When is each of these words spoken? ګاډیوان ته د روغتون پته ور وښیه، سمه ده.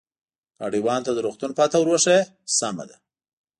ګاډیوان 0.57 1.01
ته 1.05 1.11
د 1.13 1.19
روغتون 1.25 1.51
پته 1.57 1.77
ور 1.79 1.87
وښیه، 1.91 2.19
سمه 2.57 2.83
ده. 2.89 2.97